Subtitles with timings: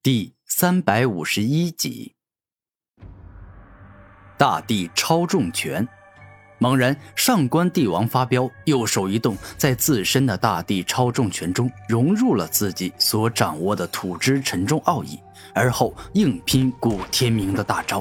[0.00, 2.14] 第三百五十一集，
[4.38, 5.86] 大地超重拳。
[6.60, 15.18] 猛然，上官帝王发飙，右手一动，在自身的大地超重拳中融入了自己所掌握的土之沉重奥义，
[15.52, 18.00] 而后硬拼古天明的大招。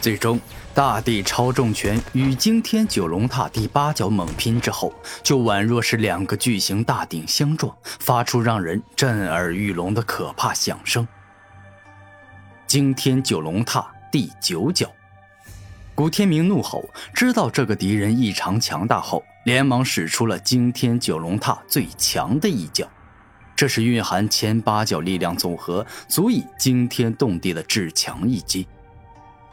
[0.00, 0.38] 最终，
[0.72, 11.06] 大地超重拳与惊天九龙塔第八脚猛拼之后，就宛若是两个巨型大鼎相撞，发出让人震耳欲聋的可怕响声。
[12.68, 14.88] 惊天九龙塔第九脚，
[15.94, 22.88] 古天明怒吼，知道这个敌人异常强大后，连忙使出了惊天九龙塔最强的一脚。
[23.56, 28.68] 这是蕴含前八角力量总和，足以惊天动地的至强一击。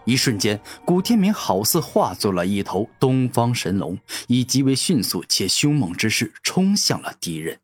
[0.06, 7.60] 一瞬间，古天明好似化作了一头东方神龙，以极为迅速且凶猛之势冲向了敌人。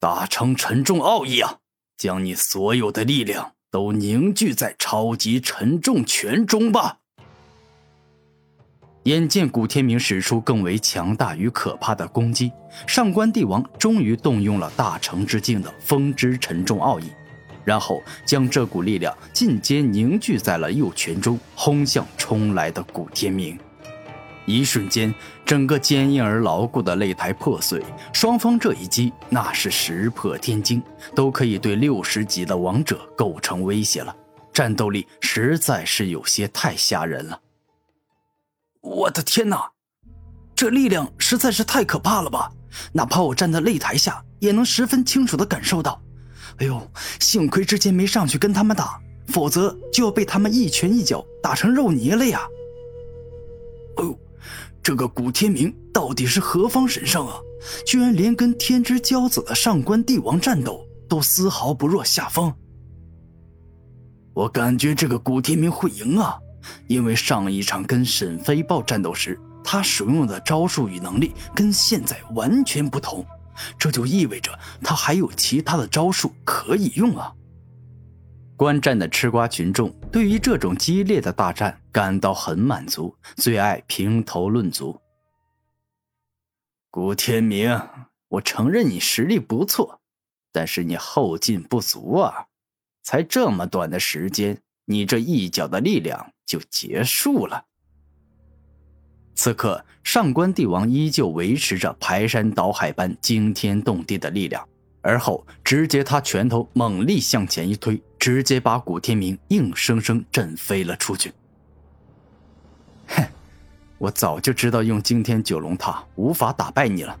[0.00, 1.58] 大成沉重奥义啊，
[1.96, 6.98] 将你所有的力量都凝聚在超级沉重拳中吧！
[9.04, 12.52] 眼见古天明使出更为强大与可怕的攻击，
[12.86, 17.12] 上官帝王终于动用了大成之境的风之沉重奥义。
[17.64, 23.58] 然后将这股力量尽皆凝聚在了右拳中，轰向冲来的古天明。
[24.44, 25.14] 一瞬间，
[25.46, 27.80] 整个坚硬而牢固的擂台破碎。
[28.12, 30.82] 双方这一击那是石破天惊，
[31.14, 34.14] 都可以对六十级的王者构成威胁了。
[34.52, 37.40] 战斗力实在是有些太吓人了。
[38.80, 39.70] 我的天哪，
[40.56, 42.50] 这力量实在是太可怕了吧！
[42.92, 46.01] 哪怕我站在擂台下，也能十分清楚地感受到。
[46.58, 46.80] 哎呦，
[47.20, 52.40] 幸亏之前没上去跟他们打，否则就要被他们一拳一脚打成肉泥了呀！
[53.96, 54.18] 哎呦，
[54.82, 57.36] 这个古天明到底是何方神圣啊？
[57.86, 62.52] 居然连跟天之骄子的上官帝王战斗都丝毫不落下风。
[64.34, 66.38] 我感觉这个古天明会赢啊，
[66.88, 73.24] 因为上一场跟沈飞豹战斗时，他使用的招数与能力跟现在完全不同。
[73.78, 77.32] 这就意味着他还有其他的招数可以用啊！
[78.56, 85.00] 观战的吃瓜群众对于这种激烈的大战感到很满足，最爱评头论足。
[86.90, 87.80] 古天明，
[88.28, 90.00] 我承认你实力不错，
[90.52, 92.46] 但是你后劲不足啊！
[93.02, 97.64] 才这么短的时间，你这一脚的力量就结束了。
[99.34, 104.66] 此刻，上官帝王依旧维持着排山倒海般惊天动地的力量，
[105.00, 111.32] 而后直接他拳头猛力向前一推，直接把古天明硬生生震飞了出去。
[113.08, 113.24] 哼，
[113.98, 117.18] 我早就知道用惊天九龙塔无法打败你了，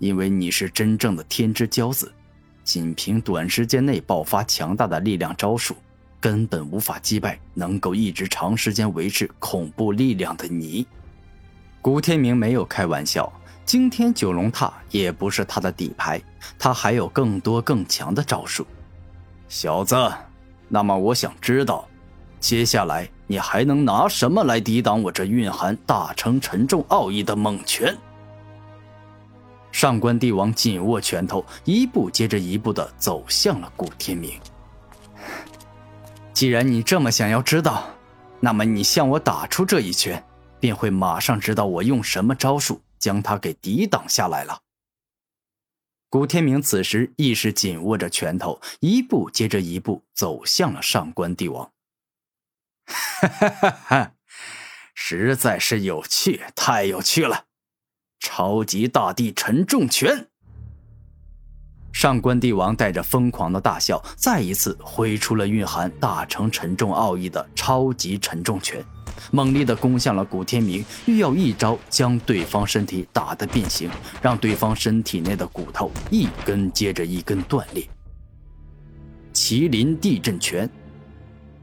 [0.00, 2.12] 因为你是真正的天之骄子，
[2.64, 5.76] 仅凭短时间内爆发强大的力量招数，
[6.20, 10.86] 根本无法击败能够一直长时间维持恐怖力量的你。
[11.84, 13.30] 古天明没有开玩笑，
[13.66, 16.18] 惊天九龙踏也不是他的底牌，
[16.58, 18.66] 他还有更多更强的招数。
[19.50, 19.94] 小子，
[20.66, 21.86] 那么我想知道，
[22.40, 27.94] 接下来你还能拿什么来抵挡我这蕴含大成沉重奥义的猛拳？
[29.70, 34.32] 上官帝王紧握拳头，一步接着一步的走向了古天明。
[36.32, 37.84] 既然你这么想要知道，
[38.40, 40.24] 那么你向我打出这一拳。
[40.64, 44.62] 便会马上知道我用什么招数将他给抵挡下来了。
[46.08, 51.70] 古天明此时亦是紧握着拳头，一步接着一步走向了上官帝王。
[52.86, 54.12] 哈哈哈哈！
[54.94, 57.44] 实在是有趣，太有趣了！
[58.18, 60.30] 超级大帝沉重拳。
[61.94, 68.84] 上官帝王带着疯狂的大笑，再一次挥出了蕴含大成沉重奥义的超级沉重拳。
[69.30, 73.88] 猛烈地攻向了古天明，欲要一招将对方身体打得变形，
[74.20, 77.88] 让对方身体内的骨头一根接着一根断裂。
[79.32, 80.68] 麒麟地震拳，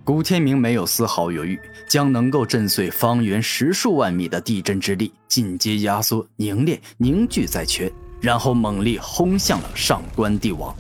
[0.06, 10.74] 古天明没有丝毫犹豫，将能够震碎方圆十数万米的地震之力尽皆压缩、凝练、凝聚在拳，然后猛力轰向了上官帝王。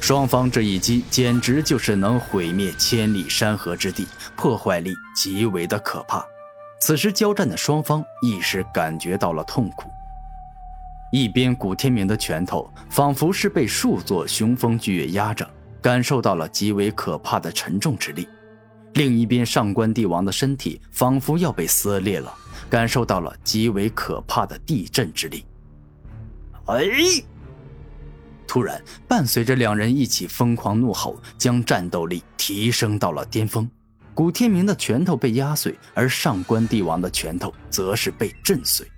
[0.00, 4.06] 双方这一击简直就是能毁灭千里山河之地，
[4.36, 6.24] 破坏力极为的可怕。
[6.80, 9.90] 此时交战的双方亦是感觉到了痛苦。
[11.10, 15.48] 一边古天明的拳头仿佛是被数座雄风巨岳压着，
[15.82, 18.24] 感受到了极为可怕的沉重之力；
[18.94, 22.32] 另一边上官帝王的身体仿佛要被撕裂了，
[22.68, 25.44] 感受到了极为可怕的地震之力。
[26.66, 26.84] 哎！
[28.46, 33.70] 突然，伴随着两人一起疯狂怒吼，将战斗力提升到了巅峰。
[34.14, 38.90] 古天明的拳头被压碎，而上官帝王的拳头则是被震碎。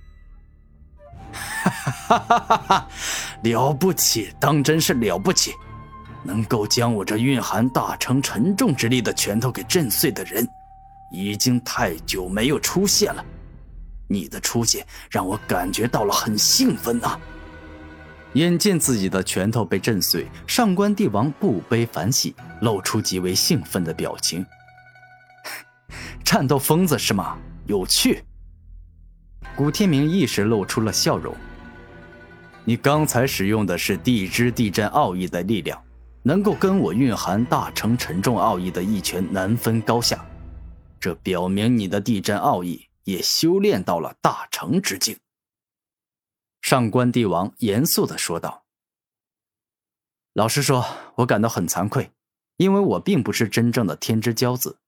[1.33, 2.89] 哈哈哈哈哈！
[3.43, 5.53] 了不起，当真是了不起！
[6.23, 10.47] 能够将我这蕴含大成沉重之力的拳头给震碎的人，
[11.13, 13.25] 已经太久没有出现了。
[14.13, 17.17] 你的出现让我感觉到了很兴奋呐！
[18.35, 24.45] 眼见自己的拳头被震碎，上官帝王不悲反喜，露出极为兴奋的表情。
[26.25, 27.39] 战斗疯子是吗？
[27.67, 28.25] 有趣。
[29.55, 31.33] 古天明一时露出了笑容。
[32.65, 35.81] 你刚才使用的是地支地震奥义的力量，
[36.23, 40.25] 能够跟我蕴含大成沉重奥义的一拳难分高下，
[40.99, 45.19] 这表明你的地震奥义也修炼到了大成之境。
[46.61, 48.65] 上官帝王严肃的说道
[50.35, 50.85] ：“老实说，
[51.17, 52.11] 我感到很惭愧，
[52.57, 54.79] 因为我并不是真正的天之骄子。”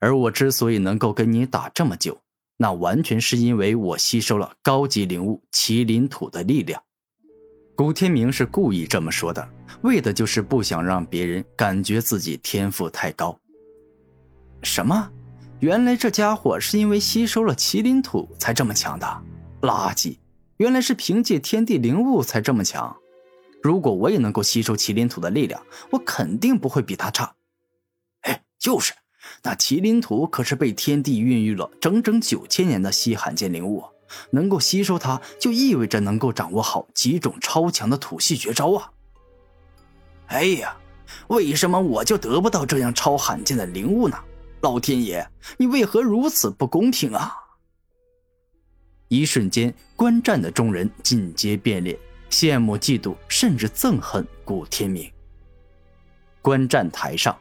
[0.00, 2.20] 而我之所以能够跟你打这么久，
[2.58, 6.82] 那完全是因为我吸收了高级灵物麒麟土的力量。
[7.74, 9.48] 古天明是故意这么说的，
[9.82, 13.38] 为的就是不想让别人感觉自己天赋太高。
[14.62, 15.10] 什么？
[15.60, 19.06] 原来这家伙是因为吸收了麒麟土才这么强的？
[19.62, 20.18] 垃圾！
[20.58, 22.94] 原来是凭借天地灵物才这么强。
[23.62, 27.34] 如果我也能够吸收麒麟土的力量，我肯定不会比他差。
[28.22, 28.92] 哎，就是。
[29.42, 33.82] 那麒麟土可是被天地孕育了整整九千年的稀罕见灵物，
[34.30, 38.90] 能够吸收它，就意味着能够掌握好几种超强的土系绝招啊！
[40.26, 40.76] 哎呀，
[41.28, 44.18] 为什么我就得不到这样超罕见的灵物呢？
[44.64, 45.28] 老天爷，
[45.58, 47.36] 你为何如此不公平啊！
[49.08, 51.94] 一瞬间，观战的众人尽皆变脸，
[52.30, 55.12] 羡慕、嫉妒，甚至憎恨古天明。
[56.40, 57.36] 观战台上。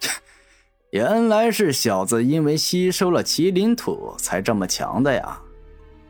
[0.92, 5.40] 原来是小子因为吸收了麒麟土才这么强的呀！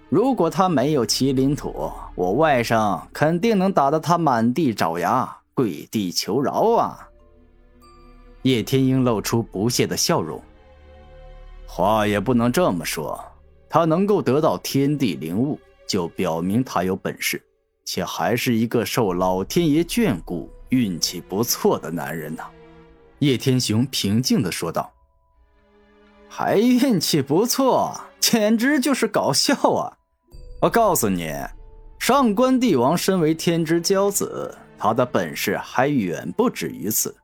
[0.09, 7.08] 如果他没有麒麟土，我外甥肯定能打得他满地找牙、跪地求饶啊！
[8.49, 10.41] 叶天鹰露出不屑的笑容。
[11.67, 13.23] 话也不能这么说，
[13.69, 17.43] 他能够得到天地灵物，就表明他有本事，
[17.85, 22.43] 且还是一个受老天爷眷顾、运气不错的男人呢。
[23.19, 24.91] 叶天雄平静的说道
[26.27, 29.93] ：“还运气不错，简直就是搞笑啊！
[30.63, 31.35] 我告诉你，
[31.99, 37.15] 上官帝王身为天之骄子，他的本事还远不止于此。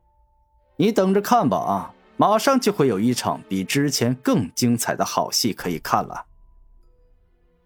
[0.77, 6.27] 你等着看吧啊，马上就会有一场比之前更精彩的好戏可以看了。”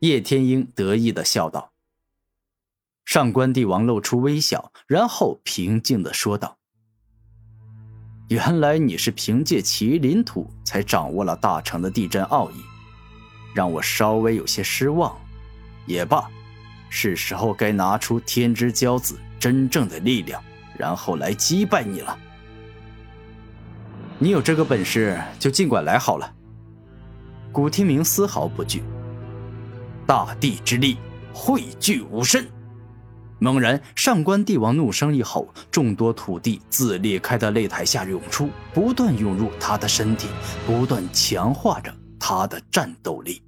[0.00, 1.72] 叶天鹰得意的笑道。
[3.04, 6.58] 上官帝王露出微笑，然后平静的说道。
[8.28, 12.62] 原来你是凭借麒麟土才掌握了大成的地震奥义，
[13.54, 15.16] 让我稍微有些失望。
[15.86, 16.28] 也罢，
[16.90, 20.44] 是时候该拿出天之骄子真正的力量，
[20.76, 22.18] 然后来击败你了。
[24.20, 26.34] 你有这个本事，就尽管来好了。
[27.52, 28.82] 古天明丝毫不惧，
[30.06, 30.96] 大地之力
[31.32, 32.44] 汇聚武身。
[33.38, 40.26] 猛然，上官帝王怒声一吼，众多土地自裂开的擂台下涌出，不断涌入他的身体，
[40.66, 43.40] 不断强化着他的战斗力。